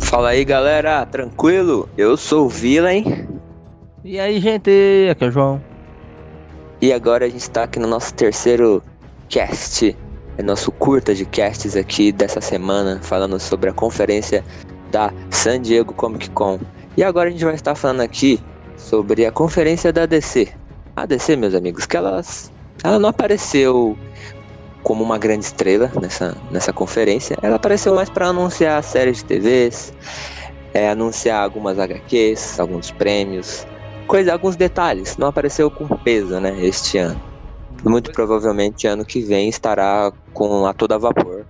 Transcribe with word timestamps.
Fala 0.00 0.30
aí, 0.30 0.44
galera, 0.44 1.04
tranquilo? 1.06 1.88
Eu 1.96 2.16
sou 2.16 2.46
o 2.46 2.48
Villain. 2.48 3.28
E 4.04 4.18
aí, 4.18 4.40
gente, 4.40 4.70
aqui 5.10 5.24
é 5.24 5.28
o 5.28 5.30
João. 5.30 5.62
E 6.80 6.92
agora 6.92 7.26
a 7.26 7.28
gente 7.28 7.50
tá 7.50 7.64
aqui 7.64 7.78
no 7.78 7.88
nosso 7.88 8.14
terceiro 8.14 8.82
cast, 9.28 9.96
é 10.36 10.42
nosso 10.42 10.70
curta 10.70 11.14
de 11.14 11.24
casts 11.24 11.76
aqui 11.76 12.12
dessa 12.12 12.40
semana, 12.40 13.00
falando 13.02 13.38
sobre 13.38 13.68
a 13.68 13.72
conferência 13.72 14.44
da 14.90 15.12
San 15.30 15.60
Diego 15.60 15.92
Comic 15.92 16.30
Con. 16.30 16.60
E 16.96 17.02
agora 17.02 17.28
a 17.28 17.32
gente 17.32 17.44
vai 17.44 17.54
estar 17.54 17.74
falando 17.74 18.00
aqui 18.00 18.40
sobre 18.76 19.26
a 19.26 19.32
conferência 19.32 19.92
da 19.92 20.06
DC. 20.06 20.48
A 20.96 21.04
DC, 21.04 21.36
meus 21.36 21.54
amigos, 21.54 21.84
que 21.84 21.96
elas, 21.96 22.52
ela 22.82 22.98
não 22.98 23.08
apareceu 23.08 23.98
como 24.82 25.02
uma 25.02 25.18
grande 25.18 25.44
estrela 25.44 25.90
nessa, 26.00 26.36
nessa 26.50 26.72
conferência. 26.72 27.36
Ela 27.42 27.56
apareceu 27.56 27.94
mais 27.94 28.08
para 28.08 28.28
anunciar 28.28 28.82
séries 28.82 29.18
de 29.18 29.24
TVs, 29.24 29.92
é, 30.72 30.90
anunciar 30.90 31.42
algumas 31.42 31.78
HQs, 31.78 32.58
alguns 32.60 32.90
prêmios, 32.90 33.66
coisa, 34.06 34.32
alguns 34.32 34.56
detalhes. 34.56 35.16
Não 35.16 35.28
apareceu 35.28 35.70
com 35.70 35.86
peso, 35.88 36.38
né, 36.40 36.56
este 36.60 36.98
ano. 36.98 37.20
Muito 37.84 38.10
provavelmente 38.12 38.86
ano 38.86 39.04
que 39.04 39.20
vem 39.20 39.48
estará 39.48 40.12
com 40.32 40.66
a 40.66 40.72
toda 40.72 40.98
vapor 40.98 41.44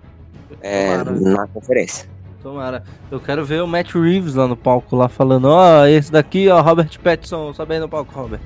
é, 0.60 0.97
na 1.05 1.47
conferência. 1.47 2.09
Tomara. 2.43 2.85
Eu 3.10 3.19
quero 3.19 3.45
ver 3.45 3.63
o 3.63 3.66
Matt 3.66 3.95
Reeves 3.95 4.35
lá 4.35 4.47
no 4.47 4.57
palco, 4.57 4.95
lá 4.95 5.09
falando, 5.09 5.47
ó, 5.47 5.83
oh, 5.83 5.87
esse 5.87 6.10
daqui, 6.13 6.49
ó, 6.49 6.60
Robert 6.60 6.99
Pattinson, 7.02 7.52
sobe 7.52 7.74
aí 7.74 7.80
no 7.80 7.88
palco, 7.88 8.13
Robert. 8.15 8.41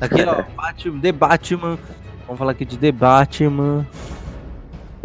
Aqui, 0.00 0.22
ó, 0.22 0.42
Batman, 0.56 1.00
The 1.00 1.12
Batman. 1.12 1.78
Vamos 2.26 2.38
falar 2.38 2.52
aqui 2.52 2.64
de 2.64 2.78
The 2.78 2.92
Batman. 2.92 3.86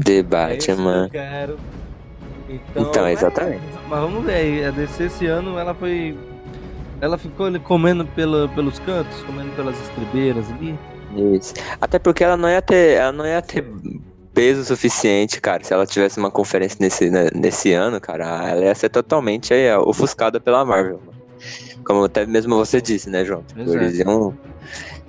The 0.09 0.23
Batman. 0.23 1.05
É 1.05 1.09
quero. 1.09 1.57
Então, 2.49 2.83
então 2.83 3.05
é, 3.05 3.13
exatamente. 3.13 3.61
Mas 3.87 3.99
vamos 3.99 4.25
ver, 4.25 4.65
a 4.65 4.71
DC 4.71 5.03
esse 5.03 5.27
ano 5.27 5.59
ela 5.59 5.75
foi. 5.75 6.17
Ela 6.99 7.17
ficou 7.17 7.45
ali 7.45 7.59
comendo 7.59 8.05
pela, 8.07 8.47
pelos 8.49 8.79
cantos, 8.79 9.21
comendo 9.21 9.51
pelas 9.51 9.79
estribeiras 9.79 10.49
ali. 10.51 10.77
Isso. 11.35 11.53
Até 11.79 11.99
porque 11.99 12.23
ela 12.23 12.35
não 12.35 12.49
ia 12.49 12.61
ter. 12.61 12.97
Ela 12.97 13.11
não 13.11 13.25
ia 13.25 13.41
ter 13.41 13.63
peso 14.33 14.65
suficiente, 14.65 15.39
cara. 15.39 15.63
Se 15.63 15.73
ela 15.73 15.85
tivesse 15.85 16.17
uma 16.17 16.31
conferência 16.31 16.77
nesse, 16.79 17.09
né, 17.09 17.29
nesse 17.33 17.71
ano, 17.73 18.01
cara, 18.01 18.49
ela 18.49 18.65
ia 18.65 18.75
ser 18.75 18.89
totalmente 18.89 19.53
aí, 19.53 19.71
ofuscada 19.75 20.39
pela 20.39 20.65
Marvel. 20.65 20.99
Como 21.85 22.03
até 22.03 22.25
mesmo 22.25 22.55
você 22.55 22.81
disse, 22.81 23.09
né, 23.09 23.23
João? 23.23 23.43
Exato. 23.55 23.77
Eles 23.77 23.99
iam. 23.99 24.35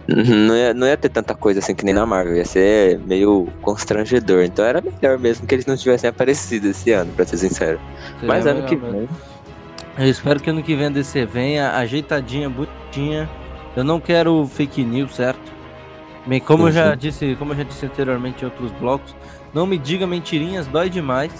Não 0.09 0.56
ia, 0.56 0.75
não 0.75 0.87
ia 0.87 0.97
ter 0.97 1.09
tanta 1.09 1.34
coisa 1.34 1.61
assim 1.61 1.75
que 1.75 1.84
nem 1.84 1.95
na 1.95 2.05
Marvel, 2.05 2.37
ia 2.37 2.45
ser 2.45 2.98
meio 3.01 3.47
constrangedor. 3.62 4.42
Então 4.42 4.65
era 4.65 4.81
melhor 4.83 5.19
mesmo 5.19 5.47
que 5.47 5.55
eles 5.55 5.67
não 5.67 5.77
tivessem 5.77 6.11
aparecido 6.11 6.69
esse 6.69 6.91
ano, 6.91 7.12
pra 7.12 7.25
ser 7.25 7.37
sincero. 7.37 7.79
Seria 8.15 8.27
Mas 8.29 8.47
ano 8.47 8.65
que 8.65 8.75
vem. 8.77 9.09
Eu 9.98 10.07
espero 10.09 10.41
que 10.41 10.51
ano 10.51 10.62
que 10.62 10.75
vem 10.75 10.87
a 10.87 10.91
DC 10.91 11.27
venha 11.27 11.73
ajeitadinha, 11.77 12.48
bonitinha. 12.48 13.29
Eu 13.77 13.84
não 13.84 14.01
quero 14.01 14.47
fake 14.53 14.83
news, 14.84 15.15
certo? 15.15 15.53
Bem, 16.27 16.41
como 16.41 16.69
eu 16.69 16.73
já 16.73 16.91
Uhum. 16.91 16.97
disse, 16.97 17.37
como 17.39 17.53
eu 17.53 17.59
já 17.59 17.62
disse 17.62 17.87
anteriormente 17.87 18.42
em 18.42 18.47
outros 18.47 18.73
blocos, 18.73 19.14
não 19.55 19.67
me 19.67 19.79
diga 19.79 20.07
mentirinhas, 20.07 20.67
dói 20.67 20.91
demais. 20.91 21.33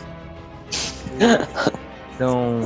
Então, 2.15 2.61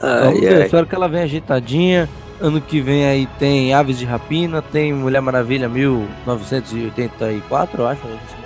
Ai, 0.00 0.46
ai. 0.48 0.62
espero 0.64 0.84
que 0.86 0.94
ela 0.96 1.08
venha 1.08 1.22
ajeitadinha. 1.22 2.08
Ano 2.42 2.60
que 2.60 2.80
vem 2.80 3.06
aí 3.06 3.26
tem 3.38 3.72
Aves 3.72 3.96
de 3.96 4.04
Rapina, 4.04 4.60
tem 4.60 4.92
Mulher 4.92 5.22
Maravilha 5.22 5.68
1984, 5.68 7.82
eu 7.82 7.86
acho. 7.86 8.00
é 8.04 8.08
mesmo. 8.10 8.42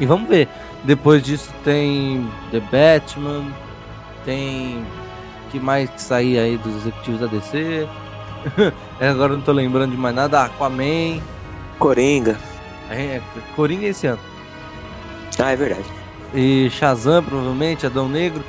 E 0.00 0.06
vamos 0.06 0.28
ver. 0.28 0.48
Depois 0.82 1.22
disso 1.22 1.54
tem 1.62 2.28
The 2.50 2.58
Batman, 2.60 3.44
tem 4.24 4.84
que 5.52 5.60
mais 5.60 5.88
que 5.90 6.02
sair 6.02 6.38
aí 6.40 6.56
dos 6.58 6.74
executivos 6.76 7.20
da 7.20 7.26
DC. 7.28 7.86
É, 9.00 9.08
Agora 9.08 9.32
não 9.34 9.40
tô 9.40 9.52
lembrando 9.52 9.92
de 9.92 9.96
mais 9.96 10.12
nada. 10.14 10.42
Aquaman, 10.44 11.20
Coringa. 11.78 12.36
é, 12.90 13.20
Coringa 13.54 13.86
esse 13.86 14.08
ano. 14.08 14.18
Ah, 15.38 15.52
é 15.52 15.56
verdade. 15.56 15.84
E 16.34 16.68
Shazam, 16.70 17.22
provavelmente, 17.22 17.86
Adão 17.86 18.08
Negro. 18.08 18.42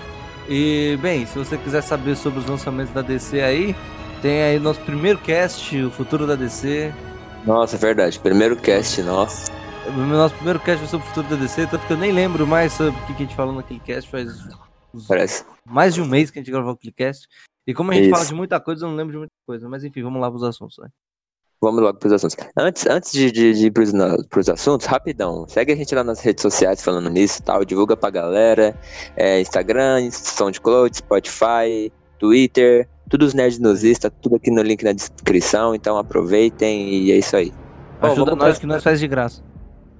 E, 0.51 0.97
bem, 0.99 1.27
se 1.27 1.37
você 1.37 1.59
quiser 1.59 1.81
saber 1.81 2.15
sobre 2.15 2.39
os 2.39 2.45
lançamentos 2.47 2.91
da 2.91 3.03
DC 3.03 3.39
aí, 3.39 3.75
tem 4.19 4.41
aí 4.41 4.57
nosso 4.57 4.81
primeiro 4.81 5.19
cast, 5.19 5.77
o 5.79 5.91
futuro 5.91 6.25
da 6.25 6.35
DC. 6.35 6.91
Nossa, 7.45 7.75
é 7.75 7.79
verdade. 7.79 8.19
Primeiro 8.19 8.55
cast, 8.55 9.03
nossa. 9.03 9.51
Nosso 9.95 10.33
primeiro 10.33 10.59
cast 10.59 10.79
foi 10.79 10.87
sobre 10.87 11.05
o 11.05 11.09
futuro 11.09 11.27
da 11.29 11.35
DC, 11.35 11.67
tanto 11.67 11.85
que 11.85 11.93
eu 11.93 11.97
nem 11.97 12.11
lembro 12.11 12.47
mais 12.47 12.73
sobre 12.73 12.99
o 12.99 13.05
que 13.05 13.13
a 13.13 13.17
gente 13.17 13.35
falou 13.35 13.53
naquele 13.53 13.79
cast, 13.79 14.09
faz 14.09 14.27
Parece. 15.07 15.45
mais 15.63 15.93
de 15.93 16.01
um 16.01 16.05
mês 16.07 16.31
que 16.31 16.39
a 16.39 16.41
gente 16.41 16.51
gravou 16.51 16.71
aquele 16.71 16.93
cast. 16.93 17.27
E 17.67 17.73
como 17.73 17.91
a 17.91 17.93
gente 17.93 18.05
Isso. 18.05 18.15
fala 18.15 18.25
de 18.25 18.33
muita 18.33 18.59
coisa, 18.59 18.85
eu 18.85 18.89
não 18.89 18.95
lembro 18.95 19.11
de 19.11 19.17
muita 19.19 19.33
coisa. 19.45 19.69
Mas 19.69 19.83
enfim, 19.83 20.01
vamos 20.01 20.19
lá 20.19 20.31
pros 20.31 20.43
assuntos. 20.43 20.79
Né? 20.79 20.89
Vamos 21.61 21.81
logo 21.81 21.97
pros 21.99 22.13
assuntos. 22.13 22.37
Antes, 22.55 22.85
antes 22.87 23.11
de, 23.11 23.29
de, 23.31 23.53
de 23.53 23.65
ir 23.67 23.71
pros, 23.71 23.91
na- 23.91 24.15
pros 24.29 24.47
assuntos, 24.47 24.87
rapidão. 24.87 25.45
Segue 25.49 25.73
a 25.73 25.75
gente 25.75 25.93
lá 25.93 26.03
nas 26.05 26.21
redes 26.21 26.41
sociais 26.41 26.81
falando 26.81 27.09
nisso 27.09 27.39
e 27.39 27.43
tal. 27.43 27.65
Divulga 27.65 27.97
pra 27.97 28.09
galera. 28.09 28.73
É, 29.17 29.41
Instagram, 29.41 30.09
SoundCloud, 30.09 30.95
Spotify, 30.97 31.91
Twitter. 32.17 32.87
Tudo 33.09 33.25
os 33.25 33.33
nerds 33.33 33.59
nozistas, 33.59 34.09
tudo 34.21 34.37
aqui 34.37 34.49
no 34.51 34.61
link 34.61 34.83
na 34.83 34.93
descrição. 34.93 35.75
Então 35.75 35.97
aproveitem 35.97 36.93
e 36.93 37.11
é 37.11 37.17
isso 37.17 37.35
aí. 37.35 37.51
Bom, 37.99 38.07
Ajuda 38.11 38.35
nós 38.35 38.51
pra- 38.53 38.59
que 38.61 38.65
nós 38.65 38.81
faz 38.83 38.99
de 38.99 39.07
graça. 39.07 39.41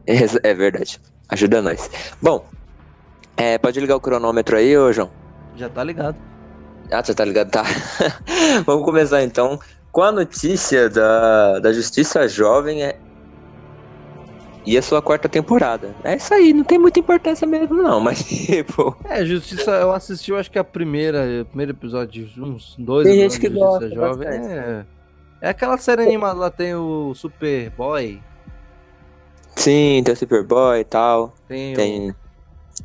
É, 0.07 0.15
é 0.49 0.53
verdade. 0.53 0.97
Ajuda 1.27 1.61
nós. 1.61 1.89
Bom, 2.21 2.45
é, 3.35 3.57
pode 3.57 3.77
ligar 3.81 3.97
o 3.97 3.99
cronômetro 3.99 4.55
aí, 4.55 4.77
ô 4.77 4.93
João? 4.93 5.09
Já 5.57 5.67
tá 5.67 5.83
ligado. 5.83 6.15
Ah, 6.89 7.03
já 7.05 7.13
tá 7.13 7.25
ligado? 7.25 7.51
Tá. 7.51 7.63
Vamos 8.65 8.85
começar 8.85 9.21
então 9.23 9.59
com 9.91 10.01
a 10.01 10.11
notícia 10.11 10.89
da, 10.89 11.59
da 11.59 11.73
Justiça 11.73 12.27
Jovem 12.27 12.83
é... 12.83 12.97
e 14.65 14.77
a 14.77 14.81
sua 14.81 15.01
quarta 15.01 15.27
temporada. 15.27 15.95
É 16.03 16.15
isso 16.15 16.33
aí, 16.33 16.53
não 16.53 16.63
tem 16.63 16.77
muita 16.77 16.99
importância 16.99 17.47
mesmo, 17.47 17.75
não, 17.75 17.99
mas 17.99 18.23
tipo. 18.23 18.95
É, 19.05 19.25
Justiça, 19.25 19.71
eu 19.71 19.91
assisti, 19.91 20.31
eu 20.31 20.37
acho 20.37 20.51
que 20.51 20.59
a 20.59 20.63
primeira, 20.63 21.41
o 21.41 21.45
primeiro 21.45 21.71
episódio 21.71 22.25
de 22.25 22.41
uns 22.41 22.75
dois 22.77 23.07
Tem 23.07 23.17
gente 23.17 23.39
que 23.39 23.49
de 23.49 23.55
Justiça 23.55 23.89
gosta 23.89 23.95
Jovem. 23.95 24.27
É, 24.27 24.85
é 25.41 25.49
aquela 25.49 25.77
série 25.77 26.03
animada 26.03 26.39
lá, 26.39 26.49
tem 26.49 26.75
o 26.75 27.13
Superboy, 27.15 28.21
Sim, 29.55 30.01
tem 30.05 30.13
o 30.13 30.17
Superboy 30.17 30.79
e 30.79 30.83
tal. 30.85 31.33
tem, 31.47 31.75
Tem. 31.75 32.11
o 32.11 32.15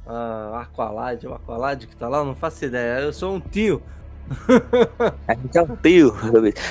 a 0.07 0.63
Aqualad, 0.63 1.25
o 1.25 1.35
Aqualad 1.35 1.87
que 1.87 1.97
tá 1.97 2.09
lá, 2.09 2.19
eu 2.19 2.25
não 2.25 2.35
faço 2.35 2.65
ideia. 2.65 3.01
Eu 3.01 3.13
sou 3.13 3.35
um 3.35 3.41
tio. 3.41 3.81
É 5.55 5.63
um 5.63 5.77
tio. 5.77 6.15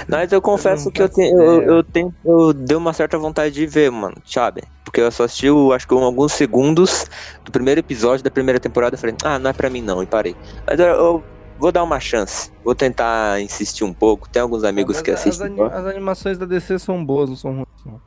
Mas 0.08 0.32
eu 0.32 0.42
confesso 0.42 0.92
que 0.92 1.02
eu 1.02 1.10
tenho. 1.10 1.42
Eu, 1.42 1.62
eu 1.62 1.84
tenho. 1.84 2.14
Eu 2.26 2.54
dei 2.54 2.76
uma 2.78 2.94
certa 2.94 3.18
vontade 3.18 3.54
de 3.54 3.66
ver, 3.66 3.92
mano, 3.92 4.16
sabe? 4.26 4.64
Porque 4.84 5.02
eu 5.02 5.12
só 5.12 5.24
assisti, 5.24 5.48
acho 5.74 5.88
que 5.88 5.94
alguns 5.94 6.34
segundos 6.34 7.06
do 7.44 7.52
primeiro 7.52 7.80
episódio 7.80 8.24
da 8.24 8.32
primeira 8.32 8.60
temporada. 8.60 8.96
Eu 8.96 9.00
falei, 9.00 9.16
ah, 9.24 9.40
não 9.40 9.50
é 9.50 9.54
pra 9.54 9.70
mim 9.70 9.82
não, 9.82 10.04
e 10.04 10.06
parei. 10.06 10.36
Mas 10.68 10.80
eu, 10.80 11.24
vou 11.60 11.72
dar 11.72 11.84
uma 11.84 12.00
chance. 12.00 12.52
Vou 12.64 12.76
tentar 12.76 13.42
insistir 13.42 13.84
um 13.84 13.94
pouco. 13.94 14.30
Tem 14.30 14.42
alguns 14.42 14.64
amigos 14.64 14.96
Mas 14.98 15.02
que 15.02 15.12
as, 15.12 15.20
assistem. 15.20 15.48
ani- 15.48 15.62
as 15.74 15.86
animações 15.86 16.38
da 16.38 16.46
DC 16.46 16.80
são 16.80 17.04
boas, 17.04 17.30
não 17.30 17.36
são 17.38 17.52
ruins. 17.54 17.68
não. 17.86 18.02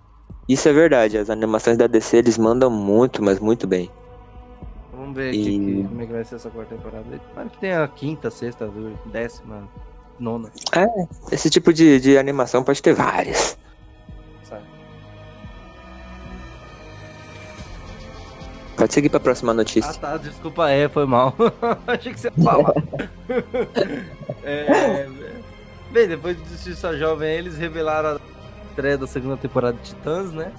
Isso 0.49 0.69
é 0.69 0.73
verdade, 0.73 1.19
as 1.19 1.29
animações 1.29 1.77
da 1.77 1.89
DC 1.89 2.19
eles 2.19 2.39
mandam 2.39 2.71
muito, 2.71 3.21
mas 3.21 3.41
muito 3.41 3.67
bem. 3.67 3.91
Vamos 5.17 5.31
ver 5.31 5.35
E- 5.35 5.43
que- 5.45 5.85
como 5.89 6.03
é 6.03 6.07
que 6.07 6.13
vai 6.13 6.25
ser 6.25 6.35
essa 6.37 6.51
quarta 6.51 6.75
temporada. 6.75 7.05
Claro 7.33 7.51
que 7.51 7.59
tem 7.59 7.73
a 7.73 7.89
quinta, 7.89 8.31
sexta, 8.31 8.71
décima, 9.07 9.67
nona. 10.19 10.51
Esse 11.33 11.49
tipo 11.49 11.73
de, 11.73 11.99
de 12.01 12.19
animação 12.19 12.63
pode 12.63 12.83
ter 12.83 12.93
várias. 12.93 13.57
Sabe? 14.45 14.63
Pode 18.77 18.93
seguir 18.93 19.09
pra 19.09 19.19
próxima 19.21 19.53
Ah 19.53 19.55
notícia. 19.55 19.95
tá, 19.95 20.17
desculpa, 20.19 20.69
é, 20.69 20.87
foi 20.89 21.07
mal. 21.07 21.35
Achei 21.87 22.13
que 22.13 22.21
você 22.21 22.29
ia 22.29 22.45
falar. 22.45 22.73
É, 24.49 25.09
bem, 25.91 26.07
depois 26.07 26.37
de 26.41 26.49
Justiça 26.51 26.97
Jovem, 26.97 27.35
eles 27.35 27.57
revelaram 27.59 28.11
a 28.11 28.21
estreia 28.71 28.97
da 28.97 29.05
segunda 29.07 29.37
temporada 29.37 29.77
de 29.77 29.89
Titãs, 29.89 30.31
né? 30.31 30.53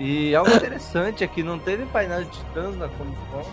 E 0.00 0.34
algo 0.34 0.50
interessante 0.50 1.22
é 1.22 1.26
que 1.28 1.42
não 1.42 1.58
teve 1.58 1.84
painel 1.84 2.24
de 2.24 2.30
Titãs 2.30 2.74
na 2.76 2.88
Comic 2.88 3.18
Con. 3.30 3.44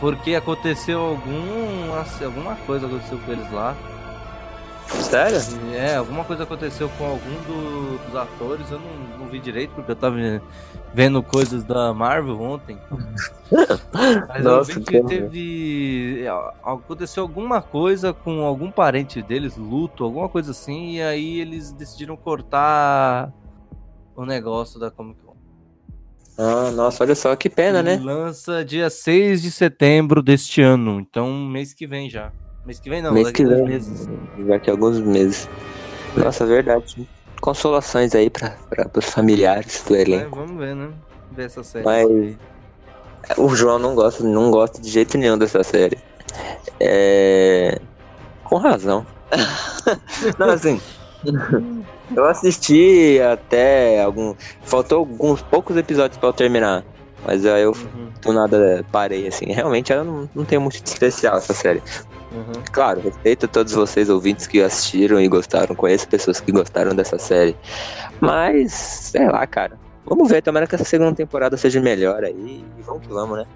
Porque 0.00 0.34
aconteceu 0.34 1.00
algum, 1.00 1.94
alguma 2.24 2.56
coisa 2.66 2.86
aconteceu 2.86 3.16
com 3.18 3.30
eles 3.30 3.50
lá. 3.52 3.76
Sério? 4.88 5.38
É, 5.72 5.94
alguma 5.96 6.24
coisa 6.24 6.42
aconteceu 6.42 6.90
com 6.98 7.04
algum 7.06 7.34
do- 7.46 7.98
dos 8.04 8.16
atores, 8.16 8.70
eu 8.70 8.78
não, 8.78 9.18
não 9.20 9.28
vi 9.28 9.38
direito, 9.38 9.70
porque 9.70 9.92
eu 9.92 9.96
tava 9.96 10.16
vendo 10.92 11.22
coisas 11.22 11.62
da 11.64 11.94
Marvel 11.94 12.38
ontem. 12.40 12.76
Mas 14.28 14.44
Nossa, 14.44 14.72
eu 14.72 14.74
vi 14.76 14.84
que 14.84 15.02
teve. 15.04 16.24
Aconteceu 16.62 17.22
alguma 17.22 17.62
coisa 17.62 18.12
com 18.12 18.42
algum 18.44 18.70
parente 18.70 19.22
deles, 19.22 19.56
luto, 19.56 20.04
alguma 20.04 20.28
coisa 20.28 20.50
assim, 20.50 20.96
e 20.96 21.02
aí 21.02 21.40
eles 21.40 21.72
decidiram 21.72 22.16
cortar 22.16 23.32
o 24.16 24.24
negócio 24.24 24.78
da 24.80 24.90
Comic 24.90 25.20
Con. 25.24 25.34
Ah, 26.36 26.70
nossa, 26.72 27.04
olha 27.04 27.14
só 27.14 27.34
que 27.36 27.48
pena, 27.48 27.82
né? 27.82 28.00
Lança 28.02 28.64
dia 28.64 28.90
6 28.90 29.40
de 29.42 29.50
setembro 29.50 30.22
deste 30.22 30.60
ano. 30.62 30.98
Então, 31.00 31.30
mês 31.32 31.72
que 31.72 31.86
vem 31.86 32.10
já. 32.10 32.32
Mês 32.66 32.80
que 32.80 32.88
vem 32.90 33.00
não, 33.02 33.12
mês 33.12 33.26
daqui 33.26 33.42
que 33.42 33.44
dois 33.44 33.58
vem. 33.60 33.68
meses. 33.68 34.08
Daqui 34.48 34.70
a 34.70 34.72
alguns 34.72 34.98
meses. 35.00 35.48
Nossa, 36.16 36.44
verdade. 36.46 37.06
Consolações 37.40 38.14
aí 38.14 38.30
para 38.30 38.56
os 38.96 39.04
familiares 39.04 39.84
do 39.86 39.94
É, 39.94 40.00
elenco. 40.02 40.36
vamos 40.36 40.56
ver, 40.56 40.74
né? 40.74 40.90
Ver 41.32 41.44
essa 41.46 41.62
série. 41.62 41.84
Mas- 41.84 42.36
O 43.38 43.54
João 43.54 43.78
não 43.78 43.94
gosta, 43.94 44.22
não 44.24 44.50
gosta 44.50 44.80
de 44.82 44.90
jeito 44.90 45.16
nenhum 45.16 45.38
dessa 45.38 45.62
série. 45.62 45.98
É... 46.80 47.80
Com 48.44 48.56
razão. 48.56 49.06
não, 50.38 50.50
assim. 50.50 50.80
Eu 52.14 52.24
assisti 52.26 53.18
até 53.20 54.02
algum. 54.02 54.34
Faltou 54.62 54.98
alguns 54.98 55.40
poucos 55.42 55.76
episódios 55.76 56.18
pra 56.18 56.28
eu 56.28 56.32
terminar. 56.34 56.84
Mas 57.26 57.44
aí 57.46 57.62
eu 57.62 57.72
Uhum, 57.72 58.10
do 58.20 58.32
nada 58.32 58.84
parei 58.92 59.26
assim. 59.26 59.46
Realmente 59.46 59.90
ela 59.92 60.04
não, 60.04 60.28
não 60.34 60.44
tem 60.44 60.58
muito 60.58 60.82
de 60.82 60.88
especial 60.90 61.38
essa 61.38 61.54
série. 61.54 61.82
uhum. 62.30 62.52
Claro, 62.70 63.00
respeito 63.00 63.46
a 63.46 63.48
todos 63.48 63.72
vocês 63.72 64.10
ouvintes 64.10 64.46
que 64.46 64.60
assistiram 64.62 65.18
e 65.18 65.26
gostaram. 65.28 65.74
Conheço 65.74 66.06
pessoas 66.06 66.40
que 66.40 66.52
gostaram 66.52 66.94
dessa 66.94 67.18
série. 67.18 67.56
Mas, 68.20 68.72
sei 68.74 69.26
lá, 69.26 69.46
cara. 69.46 69.78
Vamos 70.04 70.28
ver, 70.28 70.42
tomara 70.42 70.66
que 70.66 70.74
essa 70.74 70.84
segunda 70.84 71.14
temporada 71.14 71.56
seja 71.56 71.80
melhor 71.80 72.22
aí. 72.22 72.62
E 72.78 72.82
vamos 72.82 73.06
que 73.06 73.12
vamos, 73.12 73.38
né? 73.38 73.46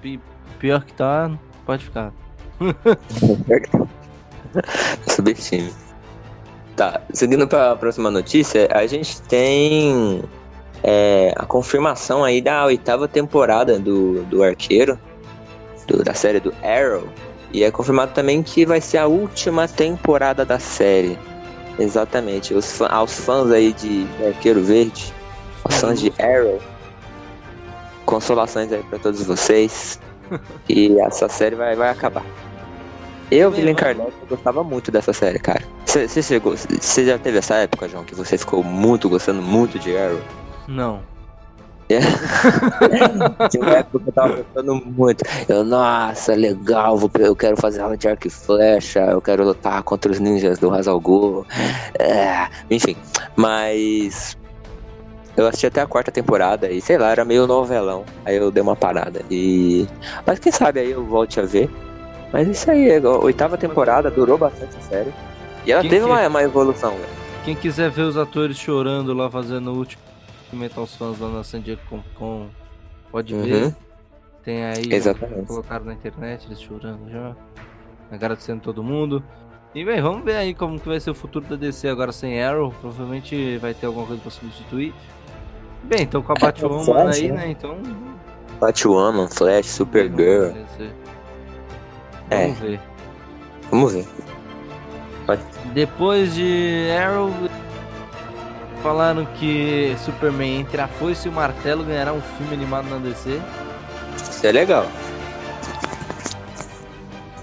Pi- 0.00 0.20
Pior 0.60 0.84
que 0.84 0.92
tá, 0.94 1.28
pode 1.66 1.84
ficar. 1.84 2.12
Subestime. 5.08 5.72
Tá, 6.78 7.00
seguindo 7.12 7.48
para 7.48 7.72
a 7.72 7.76
próxima 7.76 8.08
notícia, 8.08 8.68
a 8.72 8.86
gente 8.86 9.20
tem 9.22 10.22
é, 10.84 11.32
a 11.34 11.44
confirmação 11.44 12.22
aí 12.22 12.40
da 12.40 12.64
oitava 12.66 13.08
temporada 13.08 13.80
do, 13.80 14.22
do 14.26 14.44
Arqueiro, 14.44 14.96
do- 15.88 16.04
da 16.04 16.14
série 16.14 16.38
do 16.38 16.54
Arrow. 16.62 17.08
E 17.52 17.64
é 17.64 17.70
confirmado 17.72 18.12
também 18.12 18.44
que 18.44 18.64
vai 18.64 18.80
ser 18.80 18.98
a 18.98 19.08
última 19.08 19.66
temporada 19.66 20.44
da 20.44 20.60
série. 20.60 21.18
Exatamente. 21.80 22.54
Os 22.54 22.70
fã- 22.70 22.86
aos 22.86 23.12
fãs 23.18 23.50
aí 23.50 23.72
de 23.72 24.06
Arqueiro 24.24 24.62
Verde, 24.62 25.12
aos 25.64 25.80
fãs 25.80 25.98
de 25.98 26.12
Arrow, 26.22 26.60
consolações 28.06 28.72
aí 28.72 28.84
para 28.84 29.00
todos 29.00 29.20
vocês. 29.24 29.98
e 30.68 30.96
essa 31.00 31.28
série 31.28 31.56
vai, 31.56 31.74
vai 31.74 31.90
acabar. 31.90 32.24
Eu, 33.30 33.52
Carneiro, 33.74 34.12
eu 34.22 34.26
gostava 34.28 34.64
muito 34.64 34.90
dessa 34.90 35.12
série, 35.12 35.38
cara. 35.38 35.62
Você 35.84 36.22
chegou. 36.22 36.56
Você 36.56 37.04
já 37.04 37.18
teve 37.18 37.38
essa 37.38 37.56
época, 37.56 37.88
João, 37.88 38.04
que 38.04 38.14
você 38.14 38.38
ficou 38.38 38.62
muito 38.62 39.08
gostando 39.08 39.42
muito 39.42 39.78
de 39.78 39.96
Arrow? 39.96 40.20
Não. 40.66 41.02
Tinha 43.50 43.62
uma 43.62 43.76
época 43.76 43.98
que 43.98 44.08
eu 44.08 44.12
tava 44.12 44.36
gostando 44.36 44.74
muito. 44.74 45.24
Eu, 45.48 45.64
nossa, 45.64 46.34
legal, 46.34 46.98
vou, 46.98 47.10
eu 47.18 47.34
quero 47.34 47.56
fazer 47.56 47.80
aula 47.80 47.96
de 47.96 48.06
arco 48.06 48.26
e 48.26 48.30
flecha, 48.30 49.00
eu 49.00 49.22
quero 49.22 49.44
lutar 49.44 49.82
contra 49.82 50.12
os 50.12 50.20
ninjas 50.20 50.58
do 50.58 50.70
Hazal 50.72 51.00
Ghul. 51.00 51.46
É, 51.98 52.48
enfim, 52.70 52.96
mas. 53.34 54.36
Eu 55.36 55.46
assisti 55.46 55.66
até 55.68 55.80
a 55.80 55.86
quarta 55.86 56.10
temporada 56.10 56.68
e 56.68 56.80
sei 56.80 56.98
lá, 56.98 57.10
era 57.10 57.24
meio 57.24 57.46
novelão. 57.46 58.04
Aí 58.24 58.36
eu 58.36 58.50
dei 58.50 58.62
uma 58.62 58.76
parada. 58.76 59.22
E. 59.30 59.86
Mas 60.26 60.38
quem 60.38 60.52
sabe 60.52 60.80
aí 60.80 60.90
eu 60.90 61.04
volte 61.04 61.40
a 61.40 61.44
ver. 61.44 61.70
Mas 62.32 62.46
isso 62.48 62.70
aí, 62.70 62.94
a 62.96 63.08
oitava 63.10 63.56
temporada 63.56 64.10
durou 64.10 64.36
bastante 64.36 64.76
a 64.76 64.80
série. 64.80 65.12
E 65.64 65.72
ela 65.72 65.80
Quem 65.82 65.90
teve 65.90 66.04
que- 66.04 66.10
uma, 66.10 66.26
uma 66.26 66.42
evolução, 66.42 66.90
velho. 66.92 67.18
Quem 67.44 67.54
quiser 67.54 67.90
ver 67.90 68.02
os 68.02 68.16
atores 68.16 68.58
chorando 68.58 69.14
lá 69.14 69.30
fazendo 69.30 69.72
o 69.72 69.76
último 69.76 70.02
comentar 70.50 70.82
os 70.84 70.94
fãs 70.94 71.18
lá 71.18 71.28
na 71.28 71.42
San 71.44 71.60
Diego 71.60 71.80
Comic 71.88 72.08
Con, 72.14 72.46
pode 73.10 73.34
ver. 73.34 73.64
Uhum. 73.64 73.74
Tem 74.44 74.64
aí, 74.64 74.92
Exatamente. 74.92 75.46
colocaram 75.46 75.84
na 75.86 75.92
internet, 75.94 76.46
eles 76.46 76.60
chorando 76.60 77.10
já. 77.10 77.34
Agradecendo 78.10 78.60
todo 78.62 78.82
mundo. 78.82 79.22
E 79.74 79.84
bem, 79.84 80.00
vamos 80.00 80.24
ver 80.24 80.36
aí 80.36 80.54
como 80.54 80.80
que 80.80 80.88
vai 80.88 80.98
ser 80.98 81.10
o 81.10 81.14
futuro 81.14 81.44
da 81.46 81.56
DC 81.56 81.88
agora 81.88 82.12
sem 82.12 82.42
Arrow. 82.42 82.72
Provavelmente 82.80 83.58
vai 83.58 83.74
ter 83.74 83.86
alguma 83.86 84.06
coisa 84.06 84.20
pra 84.22 84.30
substituir. 84.30 84.94
Bem, 85.84 86.02
então 86.02 86.22
com 86.22 86.32
a 86.32 86.34
Batwoman 86.34 86.84
Flash, 86.84 87.16
aí, 87.18 87.28
né? 87.30 87.36
né? 87.36 87.50
Então. 87.50 87.76
Batwoman, 88.58 89.28
Flash, 89.28 89.66
Supergirl. 89.66 90.52
Vamos 92.30 92.58
ver. 92.58 92.74
É. 92.74 92.80
Vamos 93.70 93.92
ver. 93.92 94.06
Vamos 95.26 95.42
ver. 95.42 95.48
Depois 95.74 96.34
de 96.34 96.88
Arrow, 96.98 97.30
falaram 98.82 99.26
que 99.34 99.94
Superman 99.98 100.60
entre 100.60 100.80
a 100.80 100.88
foice 100.88 101.28
e 101.28 101.30
o 101.30 101.34
martelo 101.34 101.84
ganhará 101.84 102.12
um 102.12 102.22
filme 102.22 102.54
animado 102.54 102.88
na 102.88 102.98
DC. 102.98 103.40
Isso 104.30 104.46
é 104.46 104.52
legal. 104.52 104.86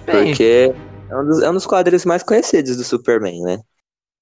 Bem, 0.06 0.28
Porque 0.28 0.74
é 1.10 1.16
um, 1.16 1.26
dos, 1.26 1.42
é 1.44 1.50
um 1.50 1.54
dos 1.54 1.66
quadrinhos 1.66 2.06
mais 2.06 2.24
conhecidos 2.24 2.78
do 2.78 2.84
Superman, 2.84 3.42
né? 3.42 3.60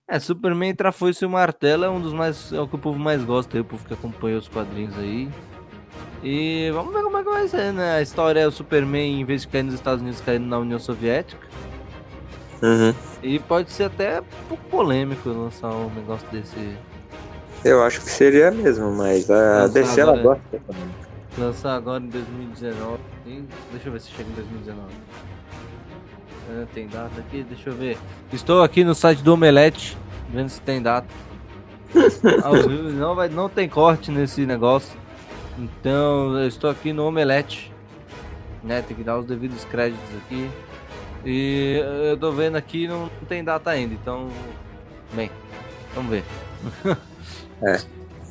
é, 0.07 0.19
Superman 0.19 0.69
entre 0.69 0.87
a 0.87 0.91
foice 0.91 1.23
e 1.23 1.27
o 1.27 1.29
martelo 1.29 1.85
é 1.85 1.89
um 1.89 2.01
dos 2.01 2.13
mais. 2.13 2.51
É 2.51 2.59
o 2.59 2.67
que 2.67 2.75
o 2.75 2.79
povo 2.79 2.99
mais 2.99 3.23
gosta, 3.23 3.57
aí, 3.57 3.61
o 3.61 3.65
povo 3.65 3.85
que 3.85 3.93
acompanha 3.93 4.37
os 4.37 4.47
quadrinhos 4.47 4.97
aí. 4.97 5.29
E 6.23 6.71
vamos 6.71 6.93
ver 6.93 7.03
como 7.03 7.17
é 7.17 7.23
que 7.23 7.29
vai 7.29 7.47
ser, 7.49 7.73
né? 7.73 7.97
A 7.97 8.01
história 8.01 8.39
é 8.39 8.47
o 8.47 8.51
Superman, 8.51 9.19
em 9.19 9.25
vez 9.25 9.41
de 9.41 9.49
cair 9.49 9.63
nos 9.63 9.73
Estados 9.73 10.01
Unidos, 10.01 10.21
caindo 10.21 10.45
na 10.45 10.57
União 10.57 10.79
Soviética. 10.79 11.45
Uhum. 12.61 12.93
E 13.21 13.39
pode 13.39 13.71
ser 13.71 13.83
até 13.83 14.21
um 14.21 14.47
pouco 14.47 14.63
polêmico 14.69 15.27
lançar 15.27 15.69
um 15.71 15.89
negócio 15.89 16.25
desse. 16.31 16.77
Eu 17.65 17.83
acho 17.83 17.99
que 17.99 18.09
seria 18.09 18.51
mesmo, 18.51 18.89
mas 18.91 19.29
a 19.29 19.63
Lançar 19.63 19.69
DC 19.69 19.99
ela 19.99 20.17
agora. 20.17 20.39
gosta 20.51 20.65
também. 20.65 20.89
Lançar 21.37 21.75
agora 21.75 22.03
em 22.03 22.07
2019. 22.07 22.99
Ih, 23.25 23.43
Deixa 23.71 23.89
eu 23.89 23.91
ver 23.91 23.99
se 23.99 24.11
chega 24.11 24.29
em 24.29 24.33
2019. 24.33 24.87
Ah, 26.51 26.65
tem 26.73 26.87
data 26.87 27.19
aqui? 27.19 27.43
Deixa 27.43 27.69
eu 27.69 27.73
ver. 27.75 27.97
Estou 28.31 28.63
aqui 28.63 28.85
no 28.85 28.95
site 28.95 29.21
do 29.21 29.33
Omelete, 29.33 29.97
vendo 30.29 30.49
se 30.49 30.61
tem 30.61 30.81
data. 30.81 31.07
Ao 32.43 32.53
vivo, 32.53 32.89
não, 32.91 33.13
vai, 33.13 33.27
não 33.27 33.49
tem 33.49 33.67
corte 33.67 34.09
nesse 34.09 34.45
negócio. 34.45 35.02
Então, 35.57 36.37
eu 36.37 36.47
estou 36.47 36.69
aqui 36.69 36.93
no 36.93 37.05
Omelete. 37.05 37.71
Né, 38.63 38.81
tem 38.81 38.95
que 38.95 39.03
dar 39.03 39.17
os 39.19 39.25
devidos 39.25 39.65
créditos 39.65 40.09
aqui. 40.25 40.49
E 41.25 41.81
eu 42.09 42.17
tô 42.17 42.31
vendo 42.31 42.55
aqui, 42.55 42.87
não, 42.87 43.01
não 43.01 43.27
tem 43.27 43.43
data 43.43 43.69
ainda. 43.69 43.93
Então, 43.93 44.29
bem, 45.13 45.29
vamos 45.93 46.11
ver. 46.11 46.23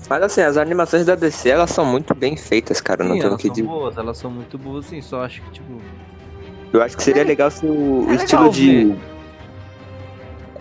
Mas 0.08 0.22
assim, 0.22 0.40
as 0.42 0.56
animações 0.56 1.06
da 1.06 1.14
DC 1.14 1.48
elas 1.48 1.70
são 1.70 1.84
muito 1.84 2.14
bem 2.14 2.36
feitas, 2.36 2.80
cara. 2.80 3.04
Não 3.04 3.14
Sim, 3.14 3.20
tenho 3.20 3.32
o 3.34 3.36
elas 3.36 3.40
que 3.40 3.48
são 3.48 3.54
dizer. 3.54 3.66
boas, 3.66 3.96
elas 3.96 4.18
são 4.18 4.30
muito 4.30 4.58
boas, 4.58 4.86
sim. 4.86 5.00
Só 5.00 5.22
acho 5.24 5.40
que, 5.42 5.50
tipo, 5.52 5.80
Eu 6.72 6.82
acho 6.82 6.96
que 6.96 7.02
seria 7.02 7.24
legal 7.24 7.50
se 7.50 7.64
o, 7.66 8.06
o 8.06 8.10
é 8.10 8.14
estilo 8.16 8.48
legal 8.48 8.48
de. 8.48 8.84
ver. 8.86 8.98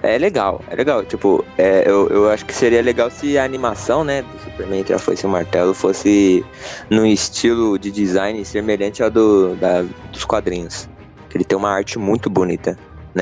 É 0.04 0.18
legal, 0.18 0.62
é 0.68 0.76
legal. 0.76 1.06
Tipo, 1.06 1.46
é, 1.58 1.84
eu, 1.86 2.10
eu 2.10 2.30
acho 2.30 2.46
que 2.46 2.54
seria 2.54 2.82
legal 2.82 3.12
se 3.12 3.38
a 3.38 3.44
animação, 3.44 4.04
né, 4.04 4.24
do 4.24 4.40
Superman 4.44 4.80
entre 4.80 4.94
a 4.94 5.00
foice 5.00 5.26
e 5.26 5.28
o 5.28 5.30
martelo 5.30 5.74
fosse 5.74 6.44
num 6.90 7.06
estilo 7.06 7.78
de 7.78 7.92
design 7.92 8.44
semelhante 8.44 9.04
ao 9.04 9.12
do, 9.12 9.56
da, 9.56 9.84
dos 10.12 10.26
quadrinhos. 10.26 10.90
Ele 11.34 11.44
tem 11.44 11.58
uma 11.58 11.70
arte 11.70 12.00
muito 12.00 12.30
bonita. 12.30 12.78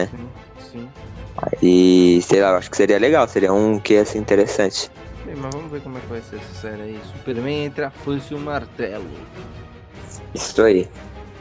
sim, 0.07 0.29
sim. 0.71 0.89
E, 1.62 2.21
sei 2.24 2.41
lá, 2.41 2.51
eu 2.51 2.55
acho 2.55 2.71
que 2.71 2.77
seria 2.77 2.98
legal, 2.98 3.27
seria 3.27 3.53
um 3.53 3.79
que 3.79 3.98
assim 3.98 4.19
interessante. 4.19 4.89
Bem, 5.25 5.36
mas 5.36 5.53
vamos 5.53 5.71
ver 5.71 5.81
como 5.81 5.98
é 5.98 6.01
que 6.01 6.07
vai 6.07 6.21
ser 6.21 6.38
essa 6.38 6.62
série 6.62 6.81
aí. 6.81 7.00
Superman 7.13 7.65
entre 7.65 7.83
a 7.83 7.91
foice 7.91 8.33
e 8.33 8.36
o 8.36 8.39
martelo. 8.39 9.05
Isso 10.33 10.62
aí. 10.62 10.88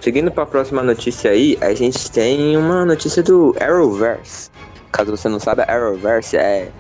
Seguindo 0.01 0.31
para 0.31 0.45
a 0.45 0.47
próxima 0.47 0.83
notícia 0.83 1.31
aí, 1.31 1.57
a 1.61 1.75
gente 1.75 2.11
tem 2.11 2.57
uma 2.57 2.85
notícia 2.85 3.23
do 3.23 3.55
Arrowverse. 3.61 4.51
Caso 4.93 5.11
você 5.11 5.29
não 5.29 5.39
saiba, 5.39 5.63
Arrowverse 5.65 6.37
é 6.37 6.71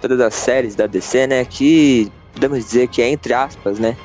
todas 0.00 0.20
as 0.20 0.34
séries 0.34 0.74
da 0.74 0.86
DC, 0.86 1.26
né? 1.26 1.44
Que 1.44 2.10
podemos 2.32 2.58
dizer 2.58 2.88
que 2.88 3.02
é 3.02 3.08
entre 3.08 3.32
aspas, 3.34 3.78
né? 3.78 3.96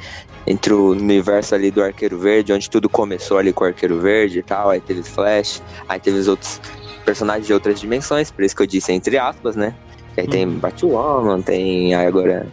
Entre 0.46 0.74
o 0.74 0.92
universo 0.92 1.56
ali 1.56 1.72
do 1.72 1.82
Arqueiro 1.82 2.18
Verde, 2.20 2.52
onde 2.52 2.70
tudo 2.70 2.90
começou 2.90 3.38
ali 3.38 3.54
com 3.54 3.64
o 3.64 3.68
Arqueiro 3.68 4.00
Verde 4.00 4.40
e 4.40 4.44
tal. 4.44 4.70
Aí 4.70 4.82
teve 4.82 5.04
Flash, 5.04 5.62
aí 5.88 6.00
teve 6.00 6.18
os 6.18 6.28
outros 6.28 6.60
personagens 7.06 7.48
de 7.48 7.54
outras 7.54 7.80
dimensões, 7.80 8.32
por 8.32 8.44
isso 8.44 8.56
que 8.56 8.64
eu 8.64 8.68
disse 8.68 8.92
entre 8.92 9.18
aspas, 9.18 9.56
né? 9.56 9.74
Aí 10.18 10.28
tem 10.28 10.46
Uhum. 10.46 10.60
Batwoman, 10.60 11.42
tem 11.42 11.96
aí 11.96 12.06
agora 12.06 12.48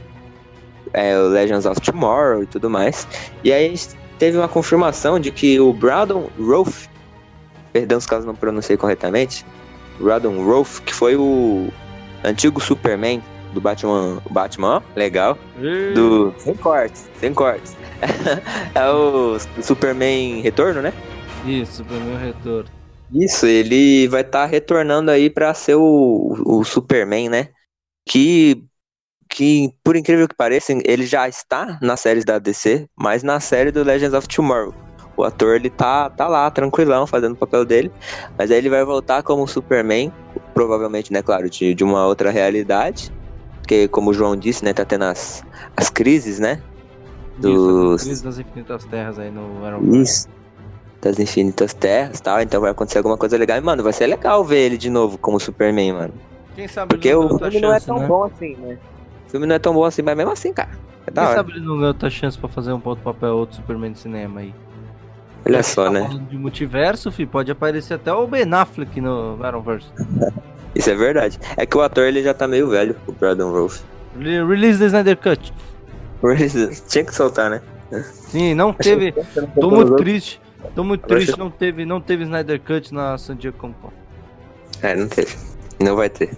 é, 0.92 1.18
o 1.18 1.28
Legends 1.28 1.66
of 1.66 1.80
Tomorrow 1.80 2.42
e 2.42 2.46
tudo 2.46 2.70
mais. 2.70 3.06
E 3.44 3.52
aí 3.52 3.74
teve 4.18 4.38
uma 4.38 4.48
confirmação 4.48 5.18
de 5.18 5.30
que 5.30 5.60
o 5.60 5.72
Brandon 5.72 6.28
Rolfe, 6.38 6.88
perdão 7.72 8.00
se 8.00 8.08
caso 8.08 8.26
não 8.26 8.34
pronunciei 8.34 8.76
corretamente, 8.76 9.44
Brandon 10.00 10.45
Rolfe, 10.45 10.83
que 10.83 10.95
foi 10.95 11.16
o 11.16 11.69
antigo 12.25 12.61
Superman 12.61 13.23
do 13.52 13.61
Batman, 13.61 14.23
Batman, 14.30 14.83
legal, 14.95 15.37
do 15.95 16.33
sem 16.38 16.54
cortes, 16.54 17.09
sem 17.19 17.35
cortes. 17.35 17.76
é 18.75 18.90
o 18.90 19.38
Superman 19.62 20.40
Retorno, 20.40 20.83
né? 20.83 20.92
Isso, 21.45 21.78
Superman 21.78 22.16
Retorno. 22.16 22.71
Isso, 23.12 23.47
ele 23.47 24.07
vai 24.09 24.21
estar 24.21 24.47
retornando 24.47 25.11
aí 25.11 25.28
pra 25.28 25.52
ser 25.52 25.75
o, 25.75 26.37
o 26.47 26.64
Superman, 26.64 27.28
né? 27.28 27.49
Que 28.09 28.64
que, 29.33 29.73
por 29.85 29.97
incrível 29.97 30.26
que 30.26 30.35
pareça, 30.35 30.73
ele 30.85 31.07
já 31.07 31.28
está 31.28 31.78
nas 31.80 32.00
séries 32.00 32.25
da 32.25 32.38
DC, 32.38 32.88
mas 32.97 33.23
na 33.23 33.38
série 33.38 33.71
do 33.71 33.85
Legends 33.85 34.12
of 34.12 34.26
Tomorrow. 34.26 34.75
O 35.20 35.24
ator, 35.24 35.56
ele 35.56 35.70
tá, 35.70 36.10
tá 36.10 36.26
lá, 36.26 36.50
tranquilão, 36.50 37.06
fazendo 37.06 37.32
o 37.32 37.36
papel 37.36 37.64
dele, 37.64 37.92
mas 38.36 38.50
aí 38.50 38.58
ele 38.58 38.70
vai 38.70 38.84
voltar 38.84 39.22
como 39.22 39.46
Superman, 39.46 40.12
provavelmente, 40.54 41.12
né, 41.12 41.22
claro, 41.22 41.48
de, 41.48 41.74
de 41.74 41.84
uma 41.84 42.06
outra 42.06 42.30
realidade, 42.30 43.12
porque, 43.58 43.86
como 43.88 44.10
o 44.10 44.14
João 44.14 44.36
disse, 44.36 44.64
né, 44.64 44.72
tá 44.72 44.84
tendo 44.84 45.04
as, 45.04 45.44
as 45.76 45.88
crises, 45.90 46.38
né, 46.38 46.60
dos... 47.40 48.02
Isso, 48.02 48.08
Crise 48.08 48.24
das 48.24 48.38
Infinitas 48.38 48.84
Terras 48.84 49.18
aí 49.18 49.30
no 49.30 49.64
Arrow. 49.64 49.94
Isso. 49.94 50.28
Das 51.00 51.18
infinitas 51.18 51.72
terras 51.72 52.18
e 52.18 52.22
tal. 52.22 52.42
Então 52.42 52.60
vai 52.60 52.70
acontecer 52.70 52.98
alguma 52.98 53.16
coisa 53.16 53.34
legal. 53.38 53.56
E, 53.56 53.60
mano, 53.62 53.82
vai 53.82 53.92
ser 53.92 54.06
legal 54.06 54.44
ver 54.44 54.66
ele 54.66 54.76
de 54.76 54.90
novo 54.90 55.16
como 55.16 55.40
Superman, 55.40 55.94
mano. 55.94 56.14
Quem 56.54 56.68
sabe 56.68 56.90
Porque 56.90 57.08
ele 57.08 57.16
não 57.16 57.36
o 57.36 57.38
filme 57.38 57.60
não 57.60 57.70
é 57.70 57.74
chance, 57.76 57.86
tão 57.86 57.98
né? 58.00 58.06
bom 58.06 58.24
assim, 58.24 58.56
né? 58.56 58.78
O 59.26 59.30
filme 59.30 59.46
não 59.46 59.54
é 59.54 59.58
tão 59.58 59.72
bom 59.72 59.84
assim, 59.84 60.02
mas 60.02 60.14
mesmo 60.14 60.32
assim, 60.32 60.52
cara. 60.52 60.68
É 61.06 61.10
Quem 61.10 61.22
hora. 61.22 61.36
sabe 61.36 61.52
ele 61.52 61.60
não 61.60 61.76
ganhou 61.76 61.86
outra 61.88 62.10
chance 62.10 62.38
pra 62.38 62.50
fazer 62.50 62.72
um 62.74 62.82
outro 62.84 63.02
papel, 63.02 63.34
outro 63.34 63.56
Superman 63.56 63.92
de 63.92 63.98
cinema 63.98 64.40
aí. 64.40 64.54
Olha 65.47 65.62
só, 65.62 65.85
Tá 65.85 65.90
né? 65.90 66.09
De 66.28 66.37
multiverso, 66.37 67.11
fi, 67.11 67.25
pode 67.26 67.50
aparecer 67.50 67.94
até 67.94 68.12
o 68.12 68.26
Ben 68.26 68.52
Affleck 68.52 69.00
no 69.00 69.38
Arrowverse. 69.42 69.88
Isso 70.75 70.90
é 70.90 70.94
verdade. 70.94 71.38
É 71.56 71.66
que 71.66 71.76
o 71.76 71.80
ator 71.80 72.04
ele 72.04 72.23
já 72.23 72.32
tá 72.32 72.47
meio 72.47 72.68
velho, 72.68 72.94
o 73.06 73.12
Brandon 73.12 73.50
Rolfe. 73.50 73.82
Re- 74.18 74.44
Release 74.44 74.78
the 74.78 74.87
Snyder 74.87 75.16
Cut. 75.16 75.52
Tinha 76.88 77.04
que 77.04 77.14
soltar, 77.14 77.50
né? 77.50 77.61
Sim, 78.28 78.54
não 78.54 78.73
teve. 78.73 79.12
Tô 79.61 79.70
muito 79.70 79.97
triste. 79.97 80.40
Tô 80.75 80.85
muito 80.85 81.04
Agora 81.06 81.18
triste, 81.20 81.38
não 81.38 81.50
teve, 81.50 81.85
não 81.87 82.00
teve 82.00 82.23
Snyder 82.25 82.61
Cut 82.61 82.92
na 82.94 83.16
San 83.18 83.35
Diego 83.35 83.56
Comic 83.56 83.80
Con. 83.80 83.90
É, 84.82 84.94
não 84.94 85.09
teve. 85.09 85.35
Não 85.80 85.97
vai 85.97 86.09
ter. 86.11 86.37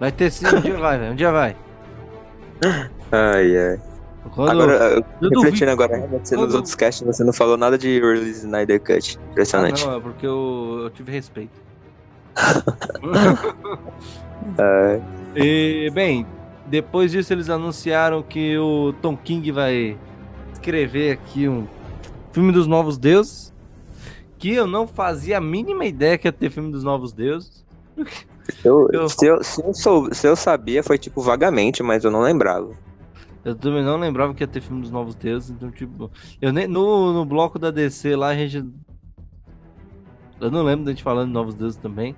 Vai 0.00 0.10
ter 0.10 0.30
sim, 0.30 0.46
um 0.46 0.60
dia 0.60 0.76
vai, 0.78 0.98
velho. 0.98 1.12
Um 1.12 1.16
dia 1.16 1.30
vai. 1.30 1.54
Ai, 3.12 3.56
ai. 3.56 3.80
Quando, 4.34 4.50
agora, 4.62 5.04
refletindo 5.20 5.70
agora, 5.70 5.98
você 6.22 6.36
nos 6.36 6.44
Quando- 6.44 6.54
outros 6.56 6.74
casts 6.74 7.04
você 7.06 7.24
não 7.24 7.32
falou 7.32 7.56
nada 7.56 7.76
de 7.78 7.98
Release 8.00 8.40
Snyder 8.40 8.78
Cut. 8.80 9.18
Ah, 9.18 9.30
Impressionante. 9.30 9.84
não, 9.86 9.96
é 9.96 10.00
porque 10.00 10.26
eu, 10.26 10.80
eu 10.84 10.90
tive 10.90 11.10
respeito. 11.12 11.58
Ai. 14.58 15.02
E, 15.36 15.88
bem, 15.94 16.26
depois 16.66 17.12
disso 17.12 17.32
eles 17.32 17.48
anunciaram 17.48 18.20
que 18.20 18.58
o 18.58 18.92
Tom 19.00 19.16
King 19.16 19.52
vai 19.52 19.96
escrever 20.52 21.12
aqui 21.12 21.48
um 21.48 21.68
filme 22.32 22.50
dos 22.50 22.66
Novos 22.66 22.98
Deuses. 22.98 23.52
Que 24.38 24.54
eu 24.54 24.66
não 24.66 24.88
fazia 24.88 25.38
a 25.38 25.40
mínima 25.40 25.84
ideia 25.84 26.18
que 26.18 26.26
ia 26.26 26.32
ter 26.32 26.50
filme 26.50 26.72
dos 26.72 26.82
Novos 26.82 27.12
Deuses. 27.12 27.64
Eu, 28.64 28.88
Eu- 28.92 29.08
Se, 29.08 29.24
eu, 29.26 29.44
se, 29.44 29.62
eu 29.62 29.72
sou, 29.72 30.12
se 30.12 30.26
eu 30.26 30.34
sabia, 30.34 30.82
foi 30.82 30.98
tipo 30.98 31.20
vagamente, 31.22 31.80
mas 31.82 32.02
eu 32.02 32.10
não 32.10 32.22
lembrava. 32.22 32.70
Eu 33.44 33.54
também 33.54 33.82
não 33.82 33.96
lembrava 33.96 34.34
que 34.34 34.42
ia 34.42 34.48
ter 34.48 34.60
filme 34.60 34.82
dos 34.82 34.90
Novos 34.90 35.14
Deuses, 35.14 35.50
então, 35.50 35.70
tipo, 35.70 36.10
eu 36.42 36.52
nem, 36.52 36.66
no, 36.66 37.12
no 37.12 37.24
bloco 37.24 37.58
da 37.58 37.70
DC 37.70 38.14
lá 38.14 38.28
a 38.28 38.36
gente. 38.36 38.68
Eu 40.40 40.50
não 40.50 40.62
lembro 40.62 40.84
da 40.84 40.90
gente 40.90 41.02
falando 41.02 41.28
de 41.28 41.34
Novos 41.34 41.54
Deuses 41.54 41.76
também. 41.76 42.14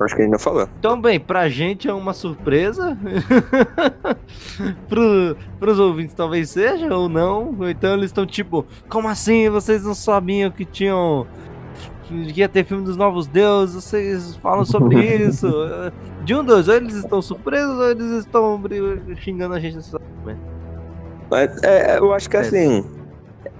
Acho 0.00 0.14
que 0.14 0.26
não 0.28 0.38
falou. 0.38 0.68
Então, 0.78 1.00
bem, 1.00 1.18
pra 1.18 1.48
gente 1.48 1.88
é 1.88 1.92
uma 1.92 2.12
surpresa. 2.12 2.96
Pro, 4.88 5.36
pros 5.58 5.78
ouvintes 5.78 6.14
talvez 6.14 6.50
seja 6.50 6.94
ou 6.94 7.08
não. 7.08 7.56
Então 7.68 7.94
eles 7.94 8.06
estão 8.06 8.26
tipo, 8.26 8.64
como 8.88 9.08
assim? 9.08 9.48
Vocês 9.48 9.84
não 9.84 9.94
sabiam 9.94 10.50
que 10.50 10.64
tinham. 10.64 11.26
que 12.08 12.40
ia 12.40 12.48
ter 12.48 12.64
filme 12.64 12.84
dos 12.84 12.96
Novos 12.96 13.26
Deuses? 13.26 13.82
Vocês 13.82 14.36
falam 14.36 14.64
sobre 14.64 15.00
isso? 15.26 15.48
De 16.28 16.34
um 16.34 16.44
dos, 16.44 16.68
ou 16.68 16.74
eles 16.74 16.92
estão 16.92 17.22
surpresos 17.22 17.78
ou 17.78 17.90
eles 17.90 18.10
estão 18.18 18.62
xingando 19.16 19.54
a 19.54 19.58
gente 19.58 19.76
nesse 19.76 19.90
momento. 19.94 20.42
Mas 21.30 21.62
é, 21.62 21.96
eu 21.98 22.12
acho 22.12 22.28
que 22.28 22.36
É. 22.36 22.40
assim. 22.40 22.84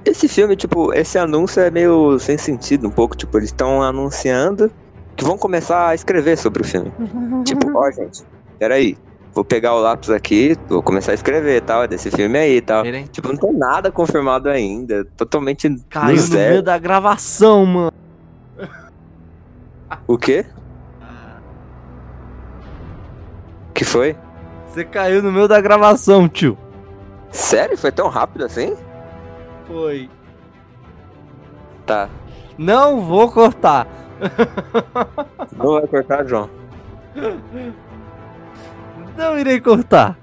Esse 0.05 0.29
filme, 0.29 0.55
tipo, 0.55 0.93
esse 0.93 1.19
anúncio 1.19 1.63
é 1.63 1.71
meio 1.71 2.19
sem 2.19 2.37
sentido 2.37 2.87
um 2.87 2.91
pouco. 2.91 3.17
Tipo, 3.17 3.39
eles 3.39 3.49
estão 3.49 3.83
anunciando 3.83 4.71
que 5.17 5.25
vão 5.25 5.39
começar 5.39 5.89
a 5.89 5.95
escrever 5.95 6.37
sobre 6.37 6.61
o 6.61 6.65
filme. 6.67 6.93
tipo, 7.43 7.75
ó, 7.75 7.91
gente, 7.91 8.23
peraí. 8.59 8.99
Vou 9.33 9.47
pegar 9.47 9.75
o 9.75 9.81
lápis 9.81 10.11
aqui, 10.11 10.55
vou 10.69 10.83
começar 10.83 11.13
a 11.13 11.15
escrever 11.15 11.63
tal, 11.63 11.85
é 11.85 11.89
desse 11.89 12.11
filme 12.11 12.37
aí 12.37 12.57
e 12.59 12.61
tal. 12.61 12.83
Verem? 12.83 13.07
Tipo, 13.07 13.29
não 13.29 13.37
tem 13.37 13.53
nada 13.55 13.91
confirmado 13.91 14.51
ainda. 14.51 15.07
Totalmente 15.17 15.75
Caiu 15.89 16.17
no 16.17 16.29
no 16.29 16.35
meio 16.35 16.63
da 16.63 16.77
gravação, 16.77 17.65
mano. 17.65 17.93
O 20.07 20.19
quê? 20.19 20.45
Que 23.79 23.85
foi? 23.85 24.17
Você 24.67 24.85
caiu 24.85 25.23
no 25.23 25.31
meio 25.31 25.47
da 25.47 25.61
gravação, 25.61 26.29
tio. 26.29 26.59
Sério? 27.31 27.79
Foi 27.79 27.93
tão 27.93 28.09
rápido 28.09 28.45
assim? 28.45 28.77
Foi. 29.69 30.11
Tá. 31.87 32.09
Não 32.59 33.01
vou 33.01 33.31
cortar. 33.31 33.87
Não 35.57 35.75
vai 35.75 35.87
cortar, 35.87 36.27
João. 36.27 36.51
Não 39.17 39.39
irei 39.39 39.61
cortar. 39.61 40.19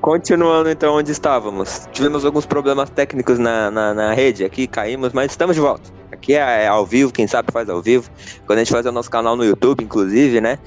Continuando 0.00 0.70
então 0.70 0.94
onde 0.94 1.12
estávamos. 1.12 1.86
Tivemos 1.92 2.24
alguns 2.24 2.46
problemas 2.46 2.88
técnicos 2.88 3.38
na, 3.38 3.70
na, 3.70 3.92
na 3.92 4.14
rede 4.14 4.46
aqui, 4.46 4.66
caímos, 4.66 5.12
mas 5.12 5.30
estamos 5.30 5.54
de 5.54 5.60
volta. 5.60 5.90
Aqui 6.10 6.34
é, 6.34 6.64
é 6.64 6.68
ao 6.68 6.86
vivo, 6.86 7.12
quem 7.12 7.26
sabe 7.26 7.52
faz 7.52 7.68
ao 7.68 7.82
vivo. 7.82 8.10
Quando 8.46 8.60
a 8.60 8.64
gente 8.64 8.72
faz 8.72 8.86
o 8.86 8.92
nosso 8.92 9.10
canal 9.10 9.36
no 9.36 9.44
YouTube, 9.44 9.84
inclusive, 9.84 10.40
né? 10.40 10.58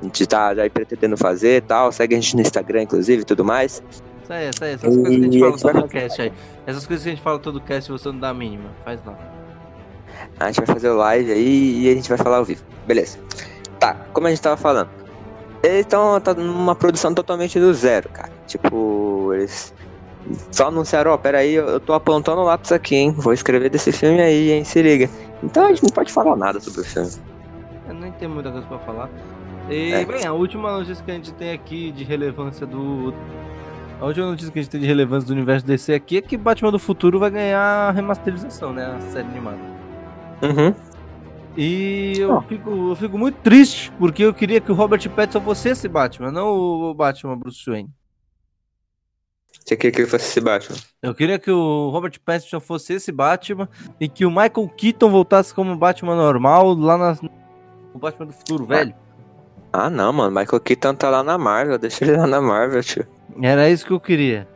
A 0.00 0.04
gente 0.04 0.26
tá 0.26 0.54
já 0.54 0.62
aí 0.62 0.70
pretendendo 0.70 1.16
fazer 1.16 1.58
e 1.58 1.60
tal. 1.60 1.90
Segue 1.92 2.14
a 2.14 2.20
gente 2.20 2.36
no 2.36 2.42
Instagram, 2.42 2.82
inclusive, 2.82 3.22
e 3.22 3.24
tudo 3.24 3.44
mais. 3.44 3.82
Isso 4.22 4.32
aí, 4.32 4.48
isso 4.48 4.64
aí. 4.64 4.72
Essas 4.72 4.94
coisas 4.94 5.08
que 5.08 5.16
a 5.16 5.20
gente 5.20 5.36
E 5.36 5.40
fala 5.40 5.56
vai 5.56 5.72
todo 5.74 5.88
cast 5.88 6.22
aí. 6.22 6.32
Essas 6.66 6.86
coisas 6.86 7.04
que 7.04 7.10
a 7.10 7.14
gente 7.14 7.22
fala 7.22 7.38
todo 7.38 7.60
cast 7.60 7.92
você 7.92 8.08
não 8.08 8.18
dá 8.18 8.30
a 8.30 8.34
mínima. 8.34 8.70
Faz 8.84 9.00
não. 9.04 9.16
A 10.40 10.46
gente 10.46 10.64
vai 10.64 10.66
fazer 10.66 10.88
o 10.90 10.96
live 10.96 11.32
aí 11.32 11.80
e 11.82 11.90
a 11.90 11.94
gente 11.94 12.08
vai 12.08 12.18
falar 12.18 12.38
ao 12.38 12.44
vivo. 12.44 12.62
Beleza. 12.86 13.18
Tá, 13.78 13.94
como 14.12 14.26
a 14.26 14.30
gente 14.30 14.40
tava 14.40 14.56
falando. 14.56 14.88
Eles 15.62 15.80
estão 15.80 16.20
tá 16.20 16.34
numa 16.34 16.74
produção 16.74 17.14
totalmente 17.14 17.58
do 17.58 17.72
zero, 17.72 18.08
cara. 18.10 18.32
Tipo, 18.46 19.32
eles 19.34 19.74
só 20.50 20.68
anunciaram, 20.68 21.10
ó, 21.10 21.16
peraí, 21.16 21.54
eu, 21.54 21.66
eu 21.66 21.80
tô 21.80 21.92
apontando 21.92 22.40
o 22.40 22.44
lápis 22.44 22.72
aqui, 22.72 22.96
hein? 22.96 23.12
Vou 23.12 23.32
escrever 23.32 23.70
desse 23.70 23.92
filme 23.92 24.20
aí, 24.20 24.52
hein? 24.52 24.64
Se 24.64 24.82
liga. 24.82 25.08
Então 25.42 25.64
a 25.64 25.68
gente 25.68 25.82
não 25.82 25.90
pode 25.90 26.12
falar 26.12 26.36
nada 26.36 26.60
sobre 26.60 26.80
o 26.80 26.84
filme. 26.84 27.10
Eu 27.88 27.94
nem 27.94 28.12
tenho 28.12 28.30
muita 28.30 28.50
coisa 28.50 28.66
pra 28.66 28.78
falar. 28.80 29.10
E, 29.70 29.92
É. 29.92 30.04
bem, 30.04 30.24
a 30.26 30.32
última 30.32 30.70
notícia 30.78 31.02
que 31.04 31.10
a 31.10 31.14
gente 31.14 31.32
tem 31.34 31.52
aqui 31.52 31.90
de 31.92 32.04
relevância 32.04 32.66
do. 32.66 33.14
A 34.00 34.04
última 34.06 34.26
notícia 34.26 34.52
que 34.52 34.58
a 34.58 34.62
gente 34.62 34.70
tem 34.70 34.80
de 34.80 34.86
relevância 34.86 35.26
do 35.28 35.32
universo 35.32 35.64
DC 35.66 35.94
aqui 35.94 36.18
é 36.18 36.22
que 36.22 36.36
Batman 36.36 36.70
do 36.72 36.78
Futuro 36.78 37.18
vai 37.18 37.30
ganhar 37.30 37.60
a 37.60 37.90
remasterização, 37.90 38.72
né? 38.72 38.84
A 38.86 39.00
série 39.00 39.26
animada. 39.28 39.58
Uhum. 40.42 40.74
E 41.56 42.14
eu, 42.18 42.36
Ah. 42.38 42.42
fico, 42.42 42.68
eu 42.90 42.96
fico 42.96 43.16
muito 43.16 43.36
triste, 43.36 43.90
porque 43.98 44.24
eu 44.24 44.34
queria 44.34 44.60
que 44.60 44.70
o 44.70 44.74
Robert 44.74 45.08
Pattinson 45.08 45.40
fosse 45.40 45.68
esse 45.70 45.88
Batman, 45.88 46.32
não 46.32 46.48
o 46.48 46.92
Batman 46.94 47.38
Bruce 47.38 47.64
Wayne. 47.70 47.88
Você 49.64 49.76
queria 49.76 49.92
que 49.92 50.00
ele 50.02 50.08
fosse 50.10 50.26
esse 50.26 50.40
Batman? 50.40 50.76
Eu 51.00 51.14
queria 51.14 51.38
que 51.38 51.50
o 51.50 51.88
Robert 51.90 52.12
Pattinson 52.22 52.60
fosse 52.60 52.94
esse 52.94 53.10
Batman 53.12 53.68
e 53.98 54.08
que 54.08 54.26
o 54.26 54.30
Michael 54.30 54.68
Keaton 54.76 55.08
voltasse 55.10 55.54
como 55.54 55.74
Batman 55.76 56.16
normal 56.16 56.74
lá 56.74 56.98
na, 56.98 57.16
no 57.94 57.98
Batman 58.00 58.26
do 58.26 58.32
Futuro, 58.32 58.66
velho. 58.66 58.94
Ah, 59.76 59.90
não, 59.90 60.12
mano. 60.12 60.30
Michael 60.30 60.60
Keaton 60.60 60.94
tá 60.94 61.10
lá 61.10 61.24
na 61.24 61.36
Marvel. 61.36 61.76
Deixa 61.78 62.04
ele 62.04 62.16
lá 62.16 62.28
na 62.28 62.40
Marvel, 62.40 62.80
tio. 62.80 63.04
Era 63.42 63.68
isso 63.68 63.84
que 63.84 63.92
eu 63.92 63.98
queria. 63.98 64.46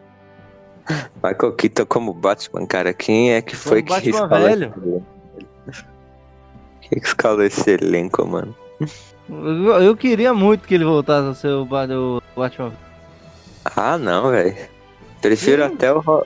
Michael 1.16 1.52
Keaton 1.56 1.86
como 1.86 2.14
Batman, 2.14 2.64
cara. 2.64 2.94
Quem 2.94 3.32
é 3.32 3.42
que 3.42 3.56
foi 3.56 3.82
Como 3.82 4.00
que 4.00 4.12
Batman 4.12 4.24
escalou 4.24 4.48
velho. 4.48 4.74
esse 4.76 4.86
elenco? 4.86 5.06
Quem 6.82 7.00
que 7.00 7.06
escalou 7.06 7.42
esse 7.42 7.70
elenco, 7.70 8.24
mano? 8.24 8.54
Eu, 9.28 9.82
eu 9.82 9.96
queria 9.96 10.32
muito 10.32 10.68
que 10.68 10.74
ele 10.74 10.84
voltasse 10.84 11.28
a 11.28 11.34
ser 11.34 11.48
o, 11.48 11.62
o 11.64 12.22
Batman. 12.36 12.72
Ah, 13.64 13.98
não, 13.98 14.30
velho. 14.30 14.56
Prefiro 15.20 15.66
Sim. 15.66 15.74
até 15.74 15.92
o. 15.92 16.24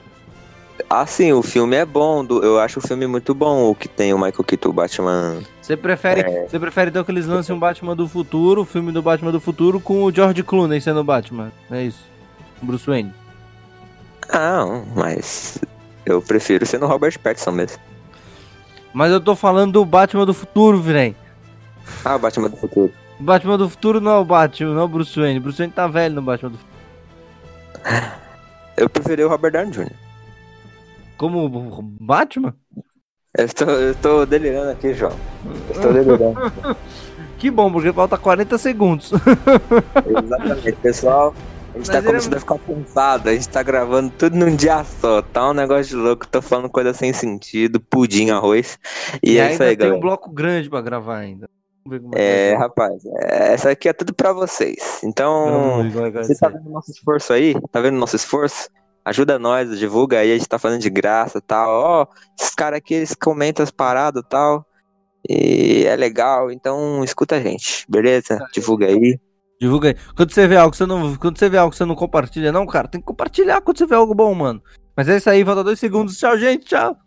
Ro- 0.93 0.99
Ah, 1.01 1.05
sim, 1.05 1.31
o 1.33 1.41
filme 1.41 1.75
é 1.75 1.85
bom. 1.85 2.23
do- 2.23 2.43
Eu 2.43 2.59
acho 2.59 2.79
o 2.79 2.81
filme 2.81 3.07
muito 3.07 3.33
bom, 3.33 3.69
o 3.69 3.75
que 3.75 3.87
tem 3.87 4.13
o 4.13 4.17
Michael 4.17 4.43
Keaton, 4.43 4.69
o 4.69 4.73
Batman. 4.73 5.41
Você 5.61 5.75
prefere, 5.75 6.21
É. 6.21 6.47
você 6.47 6.59
prefere 6.59 6.89
então 6.89 7.03
que 7.03 7.11
eles 7.11 7.25
lancem 7.25 7.55
um 7.55 7.59
Batman 7.59 7.95
do 7.95 8.07
futuro, 8.07 8.61
o 8.61 8.65
filme 8.65 8.91
do 8.91 9.01
Batman 9.01 9.31
do 9.31 9.39
futuro, 9.41 9.79
com 9.79 10.03
o 10.03 10.11
George 10.11 10.43
Clooney 10.43 10.79
sendo 10.81 10.99
o 10.99 11.03
Batman? 11.03 11.51
É 11.71 11.83
isso. 11.83 12.03
Bruce 12.61 12.85
Wayne. 12.85 13.13
Não, 14.31 14.85
mas. 14.95 15.59
Eu 16.05 16.21
prefiro 16.21 16.65
ser 16.65 16.79
no 16.79 16.87
Robert 16.87 17.17
Pattinson 17.19 17.51
mesmo. 17.51 17.81
Mas 18.93 19.11
eu 19.11 19.19
tô 19.21 19.35
falando 19.35 19.71
do 19.73 19.85
Batman 19.85 20.25
do 20.25 20.33
futuro, 20.33 20.79
Virem. 20.81 21.15
Ah, 22.05 22.15
o 22.15 22.19
Batman 22.19 22.49
do 22.49 22.57
futuro. 22.57 22.91
O 23.19 23.23
Batman 23.23 23.57
do 23.57 23.69
futuro 23.69 23.99
não 24.01 24.11
é 24.11 24.17
o 24.17 24.25
Batman, 24.25 24.73
não 24.73 24.81
é 24.81 24.83
o 24.83 24.87
Bruce 24.87 25.17
Wayne. 25.19 25.39
Bruce 25.39 25.57
Wayne 25.57 25.73
tá 25.73 25.87
velho 25.87 26.15
no 26.15 26.21
Batman 26.21 26.51
do 26.51 26.57
futuro. 26.57 26.73
Eu 28.77 28.89
preferi 28.89 29.23
o 29.23 29.29
Robert 29.29 29.51
Downey 29.51 29.71
Jr. 29.71 29.91
Como 31.17 31.49
Batman? 31.99 32.55
Eu 33.37 33.45
estou, 33.45 33.69
eu 33.69 33.91
estou 33.91 34.25
delirando 34.25 34.71
aqui, 34.71 34.93
João. 34.93 35.15
Eu 35.69 35.75
estou 35.75 35.93
delirando. 35.93 36.35
Que 37.43 37.51
bom, 37.51 37.69
porque 37.69 37.91
falta 37.91 38.17
40 38.17 38.57
segundos. 38.57 39.11
Exatamente, 39.11 40.71
pessoal. 40.81 41.35
A 41.73 41.77
gente 41.77 41.91
tá 41.91 42.01
começando 42.01 42.35
a 42.35 42.39
ficar 42.39 42.57
cansado, 42.59 43.27
a 43.27 43.33
gente 43.33 43.49
tá 43.49 43.61
gravando 43.61 44.13
tudo 44.17 44.37
num 44.37 44.55
dia 44.55 44.81
só, 44.85 45.21
tá 45.21 45.49
um 45.49 45.53
negócio 45.53 45.87
de 45.87 45.95
louco, 45.95 46.25
tô 46.25 46.41
falando 46.41 46.69
coisa 46.69 46.93
sem 46.93 47.11
sentido, 47.11 47.81
pudim, 47.81 48.29
arroz. 48.29 48.79
E, 49.21 49.33
E, 49.33 49.39
é 49.39 49.51
isso 49.51 49.61
aí, 49.61 49.69
tem 49.69 49.77
galera. 49.77 49.97
um 49.97 49.99
bloco 49.99 50.31
grande 50.31 50.69
pra 50.69 50.79
gravar 50.79 51.17
ainda. 51.17 51.49
É, 52.13 52.51
ser. 52.51 52.57
rapaz, 52.59 53.03
é, 53.05 53.53
essa 53.53 53.71
aqui 53.71 53.89
é 53.89 53.93
tudo 53.93 54.13
pra 54.13 54.31
vocês. 54.31 55.01
Então, 55.03 55.81
é 55.83 56.11
você 56.23 56.35
tá 56.37 56.47
vendo 56.47 56.69
nosso 56.69 56.91
esforço 56.91 57.33
aí? 57.33 57.55
Tá 57.73 57.81
vendo 57.81 57.97
nosso 57.97 58.15
esforço? 58.15 58.69
Ajuda 59.05 59.37
nós, 59.37 59.77
divulga 59.77 60.19
aí, 60.19 60.31
a 60.31 60.37
gente 60.37 60.47
tá 60.47 60.57
fazendo 60.57 60.81
de 60.81 60.89
graça 60.89 61.39
e 61.39 61.41
tal. 61.41 61.69
Ó, 61.69 62.07
esses 62.39 62.55
caras 62.55 62.77
aqui, 62.77 62.93
eles 62.93 63.13
comentam 63.13 63.63
as 63.63 63.71
paradas 63.71 64.23
e 64.23 64.29
tal. 64.29 64.65
E 65.29 65.85
é 65.85 65.95
legal, 65.95 66.51
então 66.51 67.03
escuta 67.03 67.35
a 67.35 67.39
gente, 67.39 67.85
beleza? 67.87 68.45
Divulga 68.53 68.87
aí. 68.87 69.19
Divulga 69.59 69.89
aí. 69.89 69.95
Quando 70.15 70.33
você 70.33 70.47
vê 70.47 70.57
algo 70.57 70.71
que 70.71 70.77
você 70.77 70.85
não, 70.85 71.15
quando 71.15 71.37
você 71.37 71.49
vê 71.49 71.57
algo 71.57 71.71
que 71.71 71.77
você 71.77 71.85
não 71.85 71.95
compartilha, 71.95 72.51
não, 72.51 72.65
cara, 72.65 72.87
tem 72.87 72.99
que 72.99 73.07
compartilhar 73.07 73.61
quando 73.61 73.77
você 73.77 73.85
vê 73.85 73.95
algo 73.95 74.13
bom, 74.13 74.33
mano. 74.33 74.61
Mas 74.95 75.07
é 75.09 75.17
isso 75.17 75.29
aí, 75.29 75.43
falta 75.43 75.63
dois 75.63 75.79
segundos. 75.79 76.17
Tchau, 76.17 76.37
gente. 76.37 76.65
Tchau. 76.65 76.97